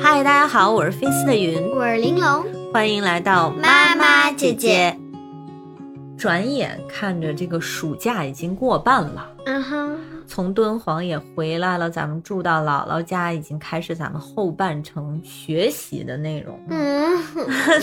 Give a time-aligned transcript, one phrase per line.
[0.00, 4.96] 嗨，大家好，我是菲斯的云，我是玲珑，欢迎来到妈妈姐姐。
[6.16, 16.58] 转眼看着这个暑假已经过半了，嗯哼，从敦煌也回来了，咱们住到姥姥家，已经开始咱们后半程学习的内容。
[16.70, 17.22] 嗯，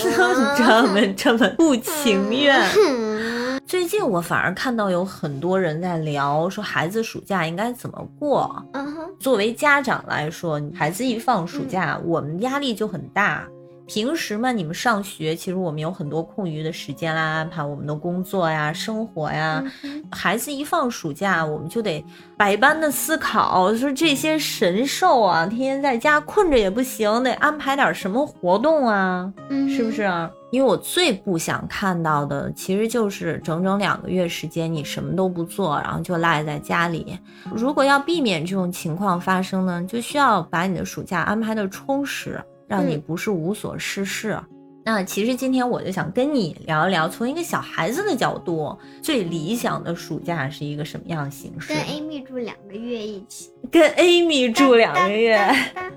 [0.57, 2.59] 这么这么不情愿。
[2.75, 8.64] 嗯最近我反而看到有很多人在聊，说孩子暑假应该怎么过。
[8.73, 13.47] 嗯哼，作为家长来说，孩子一放暑假，我们压力就很大。
[13.88, 19.64] 平时嘛，你们上学，其实我们有很多空余的时间啦，安排我们的工作呀、生活呀。
[20.11, 22.04] 孩子一放暑假，我们就得
[22.36, 30.10] 百般的思考，说这些神兽啊，天天在家困着也不行，得安排点什么活动啊，嗯是不是？？
[30.52, 37.20] 因为我最不想看到的，其实就是整整两个月时间，你什么都不做，然后就赖在家里。
[37.53, 44.39] 如果要避免这种情况发生呢，就需要把你的暑假安排的充实，让你嗯不是无所事事。
[44.88, 55.39] 那其实今天我就想跟你聊一聊，从一个小孩子的角度，最理想的暑假是一个什么样的形式跟？Amy 住两个月一起，跟 Amy 住两个月，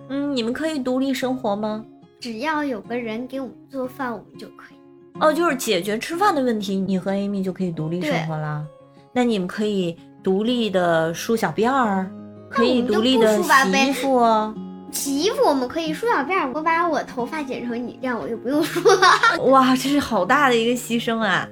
[0.09, 1.85] 嗯，你们可以独立生活吗？
[2.19, 4.79] 只要有个人给我们做饭，我们就可以。
[5.21, 8.65] 哦，就是解决吃饭的问题，你和 Amy 就可以独立生活啦。
[9.13, 12.11] 那你们可以独立的梳小辫儿，
[12.49, 14.55] 可以独立的洗衣服哦。
[14.91, 19.09] 洗衣服我们可以梳小辫儿，我把我头发剪成你这样，我就不用梳了。
[19.51, 21.49] 哇，这是好大的一个牺牲啊！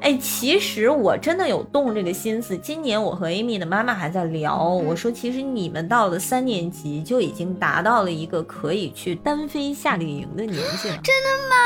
[0.00, 2.56] 哎，其实我真的有动这个心思。
[2.58, 10.98] 今年我和 Amy 的妈妈还在聊，我说其实你们到了三年级就已经达到了一个可以去单飞夏令营的年纪了。
[11.02, 11.56] 真的吗？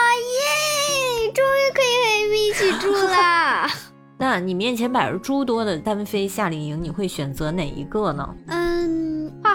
[1.25, 1.33] 耶！
[1.33, 3.71] 终于可以和 Amy 一起住啦。
[4.19, 8.29] 那你面前摆着诸多的单飞夏令营，你会选择哪一个呢？
[8.47, 8.62] 嗯，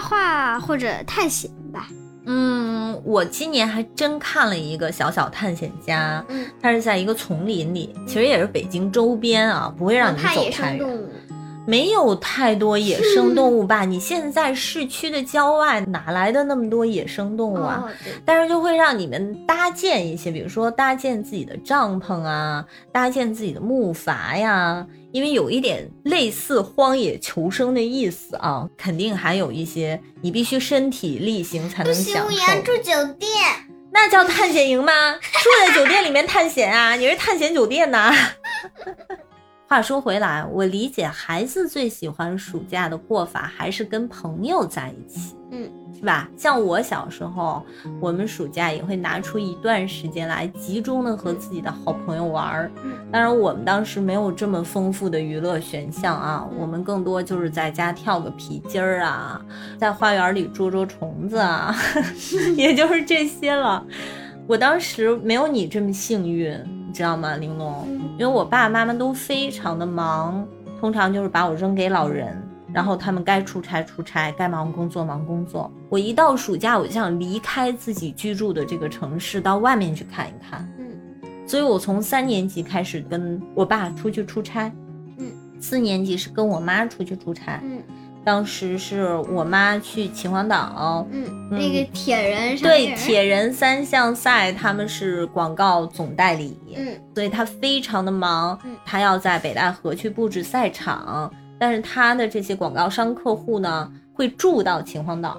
[0.00, 1.88] 画或者探险吧。
[2.26, 10.86] 嗯，我今年还真看了一个小小探险家，嗯，它是在一个丛林里，其实也是北京周边啊，不会让你走太远。
[11.68, 13.84] 没有太多野生动物吧？
[13.84, 17.84] 你现在市区的郊外哪来的那么多野生动物啊？
[17.86, 17.92] 哦，
[18.24, 32.62] 但是就会让你们搭建一些，比如说搭建自己的帐篷啊，搭建自己的木筏呀，因为有一点类似荒野求生的意思啊，肯定还有一些你必须身体力行才能不行，享我要受。
[32.62, 33.30] 住酒店。
[33.90, 34.92] 那叫探险营吗？
[35.14, 36.94] 住在酒店里面探险啊？
[36.94, 38.14] 你是探险酒店呐？
[39.68, 46.26] 话说回来，我理解孩子最喜欢暑假的过法还是跟朋友在一起，嗯，是吧？
[46.38, 47.62] 像我小时候，
[48.00, 52.70] 我们暑假也会拿出一段时间来集中的和自己的好朋友玩儿。
[52.82, 59.38] 嗯当然，我们当时没有这么丰富的娱乐选项啊，我们更多就是在家跳个皮筋儿啊，
[59.76, 61.76] 在花园里捉捉虫子啊，
[62.56, 63.84] 也就是这些了。
[64.46, 67.86] 我当时没有你这么幸运，你知道吗，玲珑？
[68.18, 70.46] 嗯因为我爸爸妈妈都非常的忙，
[70.80, 72.36] 通常就是把我扔给老人，
[72.72, 75.72] 然后他们该出差出差，该忙工作忙工作。
[75.88, 80.68] 我一到暑假，我就想离开自己居住的这个城市，到外面去看一看。
[80.78, 80.84] 嗯
[81.46, 84.70] 所以我从三年级开始跟我爸出去出差，
[85.16, 87.82] 嗯，四年级是跟我妈出去出差，嗯
[88.28, 105.38] 当时是我妈去秦皇岛，嗯，那个铁人上对铁人三项赛，他们是广告总代理，嗯所以他非常的忙嗯，他要在北戴河去布置赛场，但是他的这些广告商客户呢，会住到秦皇岛。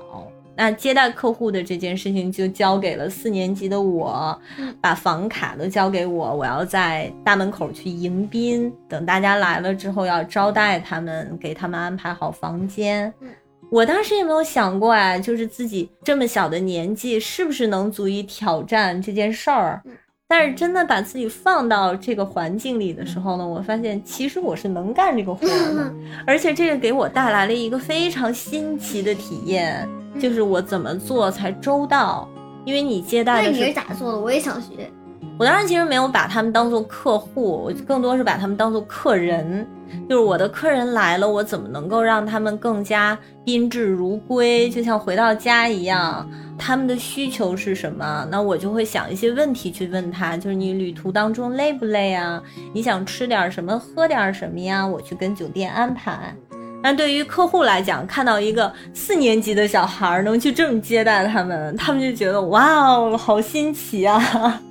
[0.61, 13.29] 那接待客户的这件事情就交给了四年级的我嗯，把房卡都交给我，我要在大门口去迎宾，等大家来了之后要招待他们，给他们安排好房间嗯。
[13.71, 19.93] 我当时也没有想过哎，就是自己这么小的年纪，是不是能足以挑战这件事儿嗯？
[20.27, 25.93] 但是真的把自己放到这个环境里的时候呢，我发现其实我是能干这个活儿的，
[26.27, 29.87] 而且这个给我带来了一个非常新奇的体验，
[30.19, 32.27] 就是我怎么做才周到。
[32.65, 34.19] 因为你接待的是那你是咋做的？
[34.19, 34.91] 我也想学。
[35.39, 39.65] 我当时其实没有把他们当做客户，我更多是把他们当做客人。
[40.07, 46.29] 就是我的客人来了，我怎么能够让他们更加宾至如归，就像回到家一样？
[46.59, 48.27] 他们的需求是什么？
[48.29, 52.43] 那我就会想一些问题去问他，就是你旅途当中累不累啊？
[52.73, 54.85] 你想吃点什么，喝点什么呀？
[54.85, 56.35] 我去跟酒店安排。
[56.81, 64.61] 那对于客户来讲，看到一个四年级的小孩儿能去这么接待他们，他们就觉得哇哦，好新奇啊！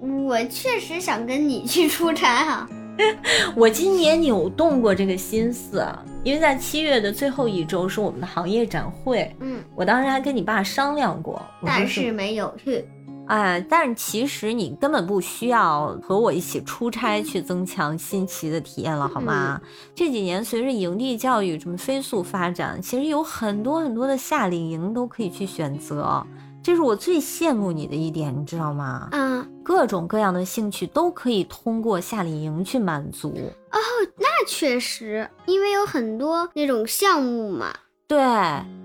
[0.26, 2.68] 我确实想跟你去出差哈、
[3.56, 5.86] 我今年扭动过这个心思，
[6.22, 12.84] 因为在七月的最后一周是我们的行业展会，嗯，我当时还跟你爸商量过，但是没有去。
[13.26, 19.60] 哎，但是其实你根本不需要和我一起出差去增强新奇的体验了，好吗？
[19.94, 26.26] 这几年随着营地教育这么飞速发展，其实有很多很多的夏令营都可以去选择，
[26.62, 29.08] 这是我最羡慕你的一点，你知道吗？
[29.12, 33.32] 嗯，各种各样的兴趣都可以通过夏令营去满足。
[33.70, 33.78] 哦
[34.16, 37.74] 那确实，因为有很多那种项目嘛。
[38.06, 38.18] 对，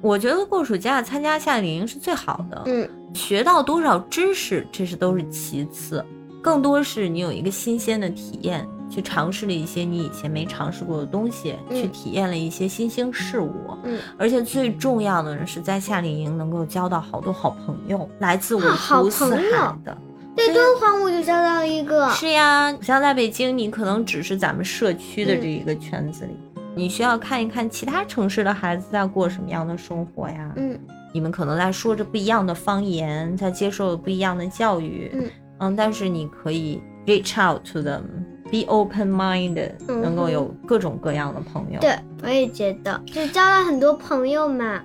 [0.01, 2.63] 我觉得过暑假参加夏令营是最好的。
[2.65, 6.03] 嗯，学到多少知识，这是都是其次，
[6.41, 13.53] 更多是你有一个新鲜的体验，去尝试了一些你以前没尝试过的东西，嗯去体验了一些新兴事物。
[13.83, 19.97] 嗯，而且最重要的是，在夏令营能够交到好多好朋友，来自五湖四海的。
[20.35, 22.09] 对，敦煌我就交到了一个。
[22.11, 26.37] 是呀，像在北京，你可能只是咱们社区的这一个圈子里，
[26.75, 30.53] 你需要看一看其他城市的孩子在过什么样的生活呀。
[30.55, 30.79] 嗯
[31.11, 35.11] 你们可能在说着不一样的方言，在接受不一样的教育，
[35.59, 41.79] 嗯但是你可以 reach out to them，be open minded，、嗯能够有各种各样的朋友。
[41.79, 44.81] 对，我也觉得，就交了很多朋友嘛。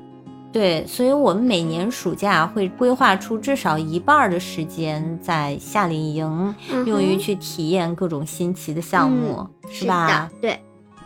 [0.53, 10.31] 对，所以我们每年暑假会规划出至少一半儿的时间在夏令营，嗯用于去体验各种新奇的项目，嗯是吧的？
[10.41, 10.61] 对，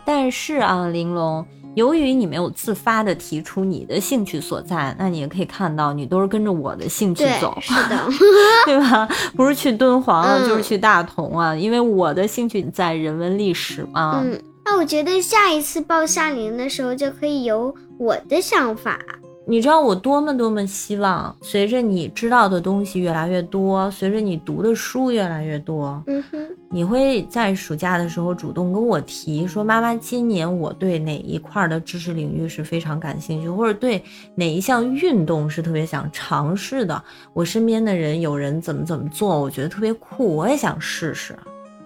[0.05, 1.43] 但是啊，玲珑，
[1.79, 7.97] 由于你没有自发的提出你的兴趣所在，那你也可以看到，你都是跟着我的兴趣走，，是的。
[8.65, 9.07] 对吧？
[9.33, 14.21] 不是去敦煌啊，嗯就是去大同啊，因为我的兴趣在人文历史嘛。
[14.21, 18.99] 嗯，那我觉得下一次报夏令营的时候就可以有我的想法。
[19.47, 34.03] 你知道我多么多么希望，随着你知道的东西越来越多，随着你读的书越来越多，嗯哼，你会在暑假的时候主动跟我提说，妈妈，今年我对哪一块儿的知识领域是非常感兴趣，或者对
[34.35, 37.03] 哪一项运动是特别想尝试的。
[37.33, 41.35] 我身边的人有人怎么怎么做，我觉得特别酷，我也想试试，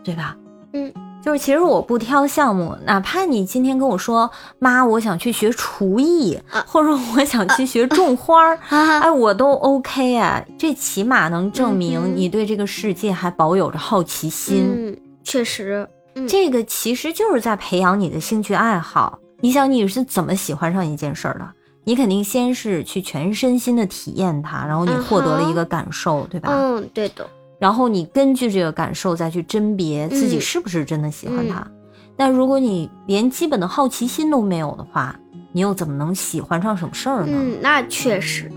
[0.04, 0.38] 对吧？
[0.74, 0.92] 嗯，
[1.24, 4.30] 就是其实我不挑项目，哪怕你今天跟我说，
[4.60, 8.60] 妈，我想去学厨艺，啊或者说我想去学种花儿。
[8.68, 14.66] 啊哎，我都 OK 啊，这起码能证嗯明你对这个世界还保有着好奇心。
[14.68, 19.18] 嗯，确实，嗯这个其实就是在培养你的兴趣爱好。
[19.40, 21.50] 你想你是怎么喜欢上一件事儿的？
[21.86, 26.50] 你肯定先是去全身心的体验它，然后你嗯获得了一个感受，对吧？
[26.52, 27.26] 嗯，对的，
[27.64, 31.66] 然后你根据这个感受再去甄别自己嗯是不是真的喜欢他。
[32.14, 35.18] 但如果你连基本的好奇心都没有的话，
[35.54, 37.32] 你又怎么能喜欢上什么事儿呢？
[37.34, 38.52] 嗯，那确实，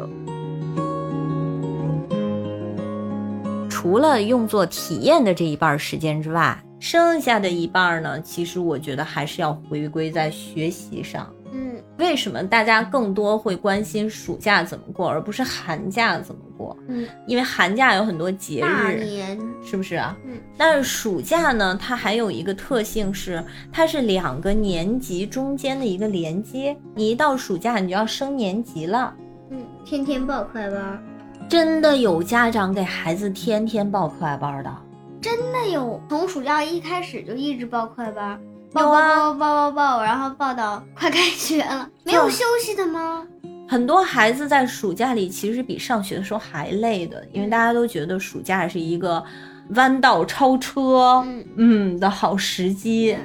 [3.70, 11.32] 除了用作体验的这一半时间之外，剩下的一半呢，其实我觉得还是要回归在学习上。
[11.56, 16.76] 嗯为什么大家更多会关心暑假怎么过，而不是寒假怎么过？
[16.88, 20.16] 嗯，因为寒假有很多节大日，年，是不是啊？
[20.26, 20.38] 嗯。
[20.58, 23.42] 但是暑假呢，它还有一个特性是，
[23.72, 26.76] 它是两个年级中间的一个连接。
[26.94, 29.14] 你一到暑假，你就要升年级了。
[29.50, 31.02] 嗯，天天报课外班，
[31.48, 34.76] 真的有家长给孩子天天报课外班的。
[35.20, 38.40] 真的有，从暑假一开始就一直报课外班，
[38.76, 39.16] 报报有啊。
[39.16, 43.26] 报报报报，然后报到快开学了，没有休息的吗？
[43.68, 49.22] 很多孩子在暑假里其实比上学的时候还累的，因为大家都觉得暑假是一个
[49.70, 51.44] 弯道超车，嗯。
[51.56, 53.16] 嗯的好时机。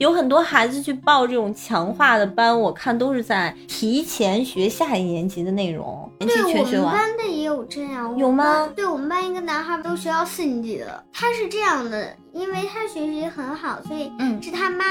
[0.00, 6.94] 有很多孩子去报这种强化的班，我看都是在提前学下一年级的内容，年级对我们全学完。
[6.94, 14.84] 班的也有这样，有吗对我们班一个男孩都学到四年级了，他是这样的，因为他学习很好，所以嗯是他妈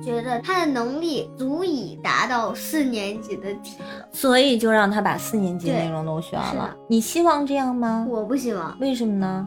[0.00, 4.08] 觉得他的能力足以达到四年级的题了。
[4.12, 6.72] 所以就让他把四年级的内容都学完了。
[6.88, 8.06] 你希望这样吗？
[8.08, 9.44] 我不希望，为什么呢？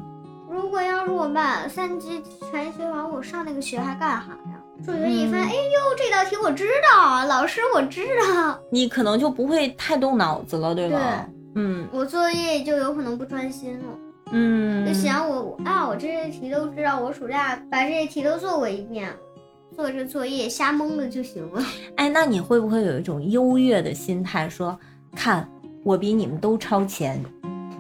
[0.51, 4.54] 如果要是我把三级全学完，我上那个学还干啥呀？
[4.83, 5.43] 数学一翻，嗯。
[5.43, 8.01] 哎呦，这道题我知道，老师我知
[8.33, 10.97] 道，你可能就不会太动脑子了，对吧？
[10.97, 11.61] 对。
[11.61, 11.87] 嗯。
[11.91, 13.85] 我作业就有可能不专心了。
[14.31, 19.07] 嗯，就想我啊，我这些题都知道，我暑假把这些题都做过一遍，
[19.75, 21.63] 做这作业瞎蒙的就行了。
[21.95, 24.77] 哎，那你会不会有一种优越的心态，说，
[25.15, 25.47] 看
[25.83, 27.23] 我比你们都超前，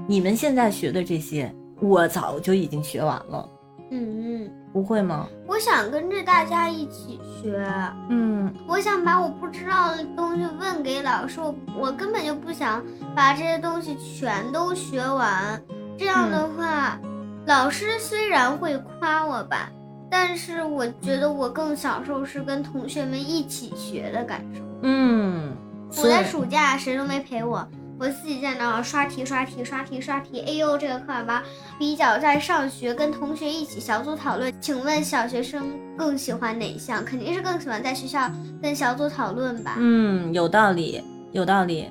[0.07, 3.49] 你们现在学的这些，我早就已经学完了，
[3.89, 5.25] 嗯嗯，不会吗？
[5.47, 7.65] 我想跟着大家一起学，
[8.09, 12.83] 嗯，我想把我不知道的东西问给老师，我我根本就不想
[13.15, 15.61] 把这些东西全都学完。
[15.97, 16.99] 这样的话，
[17.45, 19.69] 老师虽然会夸我吧，
[20.11, 24.61] 但是我觉得我更享受是跟同学们一起学的感受。
[24.81, 25.55] 嗯，
[25.99, 27.65] 我在暑假谁都没陪我，
[27.97, 30.41] 我自己在那儿刷题、刷题、刷题、刷题。
[30.41, 31.43] 哎呦，这个课吧，
[31.79, 34.53] 比较在上学跟同学一起小组讨论。
[34.59, 35.63] 请问小学生
[35.97, 37.03] 更喜欢哪一项？
[37.05, 38.29] 肯定是更喜欢在学校
[38.61, 39.75] 跟小组讨论吧。
[39.77, 41.89] 嗯，有道理，有道理。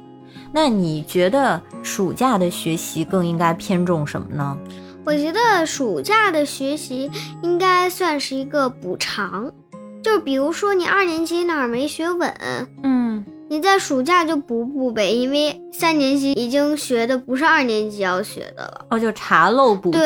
[0.52, 4.56] 那你觉得暑假的学习更应该偏重什么呢？
[5.06, 7.10] 我觉得暑假的学习
[7.42, 9.52] 应该算是一个补偿，
[10.02, 12.34] 就比如说你二年级哪儿没学稳，
[12.82, 18.84] 嗯，你在暑假就补补呗，因为三年级已经学的不是二年级要学的了。
[18.90, 19.98] 哦，就查漏补缺，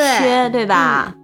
[0.49, 1.15] 对对吧？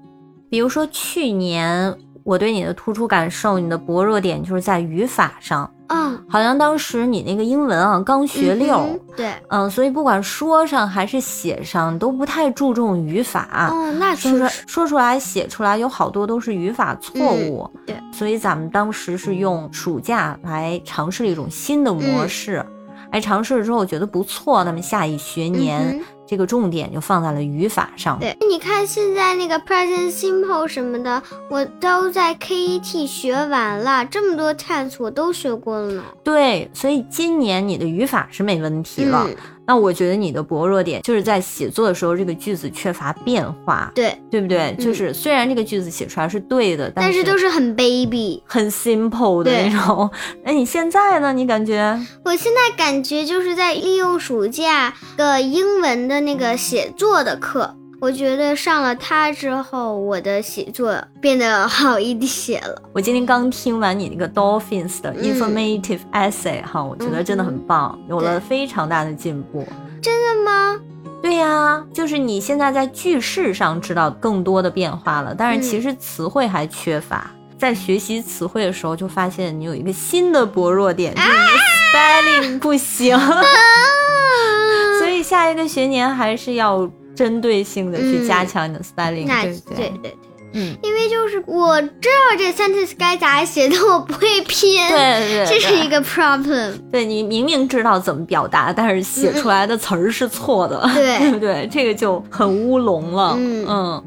[0.50, 8.76] 比如说去年我对你的突出感受，你的薄弱点就是在语法上，嗯，好像当时你那个英文啊刚学溜。
[8.76, 13.70] 嗯对，嗯，所以不管说上还是写上，都不太注重语法。
[13.72, 17.70] 哦，那说出来确实，说出来、写出来有好多都是语法错误。
[17.76, 22.66] 嗯对，所以咱们当时是用暑假来尝试了一种新的模式，
[23.12, 28.20] 哎，尝试了之后觉得不错，那么下一学年、这个重点就放在了语法上。
[28.20, 36.04] 对，你看现在那个 present simple 什么的，我都在 KET 学完了，这么多 tense 我都学过了呢。
[36.24, 39.26] 对，所以今年你的语法是没问题了。
[39.28, 39.36] 嗯，
[39.68, 44.76] 那我觉得你的薄弱点就是在写作的时候，这个句子缺乏变化，对，对不对？
[44.78, 48.44] 嗯就是虽然这个句子写出来是对的，但是是都是很 baby。
[48.46, 50.10] 很 simple 的那种。
[50.44, 51.34] 那你现在呢？
[51.34, 52.00] 你感觉？
[52.24, 62.80] 我现在感觉就是在利用暑假的英文的那个写作的课，我觉得上了它之后，我的写作变得好一些了。
[62.94, 69.68] 我今天刚听完你那个 Dolphins 的嗯 informative essay 哈、我觉得真的很棒，有了非常大的进步。
[70.04, 70.80] 真的吗？
[71.24, 77.32] 对呀，就是你现在在句式上知道更多的变化了，但是其实词汇还缺乏。
[77.58, 83.18] 在学习词汇的时候，就发现你有一个新的薄弱点，就是你的 spelling 不行。
[85.00, 89.78] 所以下一个学年还是要针对性的去加强你的 spelling，、那对不对？
[89.78, 90.18] 对对，
[90.54, 94.78] 嗯，因为就是我知道这 sentence 该咋写，但我不会拼。
[94.90, 96.74] 对对对，这是一个 problem。
[96.92, 101.20] 对你明明知道怎么表达，但是写出来的词儿是错的，对。
[101.20, 101.68] 对 不对？
[101.72, 103.36] 这个就很乌龙了。
[103.38, 104.04] 嗯。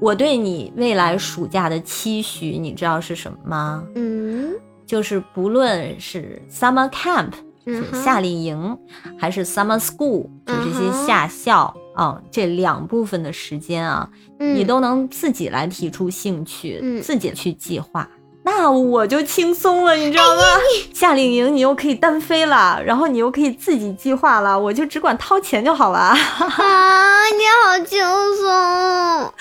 [0.00, 3.82] 我对你未来暑假的期许，你知道是什么吗？
[3.94, 4.52] 嗯。
[4.86, 7.30] 就是不论是 summer camp
[7.66, 8.78] 就是夏令营，
[9.18, 18.08] 还是 summer school 就这些夏校啊、这两部分的时间啊，嗯，你都能自己来提出兴趣，嗯自己去计划。
[18.44, 20.42] 那我就轻松了，你知道吗？
[20.42, 25.98] 哎夏令营你又可以单飞了，然后你又可以自己计划了，我就只管掏钱就好了。
[26.16, 28.00] 啊，你好轻
[28.36, 29.32] 松。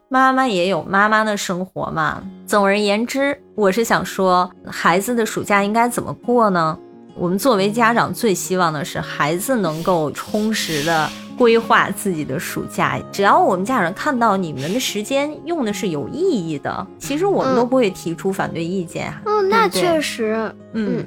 [0.08, 2.22] 妈妈也有妈妈的生活嘛。
[2.46, 6.76] 总而言之，我是想说，孩子的暑假应该怎么过呢？
[7.14, 11.08] 我们作为家长，最希望的是孩子能够充实的
[11.40, 13.00] 规划自己的暑假。
[13.10, 19.22] 只要我们家长看到你们的时间用的是有意义的，其实我们嗯都不会提出反对意见啊。
[19.24, 20.54] 哦，那确实。
[20.74, 21.02] 嗯，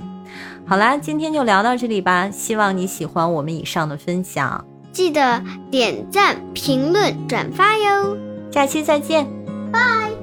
[0.65, 2.31] 好啦，今天就聊到这里吧。
[2.31, 8.17] 希望你喜欢我们以上的分享，记得点赞、评论、转发哟。
[8.49, 9.27] 下期再见。
[9.71, 10.23] 拜。